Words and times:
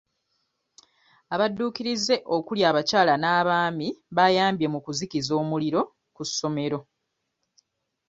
Abadduukirize 1.33 2.15
okuli 2.35 2.61
abakyala 2.69 3.13
n'abaami 3.17 3.87
bayambye 4.15 4.67
mu 4.73 4.79
kuzikiza 4.85 5.31
omuliro 5.41 5.81
ku 6.15 6.21
ssomero. 6.29 6.79